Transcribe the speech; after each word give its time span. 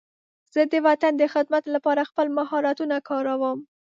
زه 0.53 0.61
د 0.71 0.75
وطن 0.87 1.13
د 1.17 1.23
خدمت 1.33 1.63
لپاره 1.75 2.07
خپل 2.09 2.27
مهارتونه 2.37 2.95
کاروم. 3.09 3.57